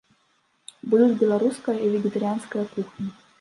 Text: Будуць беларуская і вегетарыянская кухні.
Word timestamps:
Будуць 0.93 1.19
беларуская 1.21 1.75
і 1.85 1.91
вегетарыянская 1.97 2.65
кухні. 2.73 3.13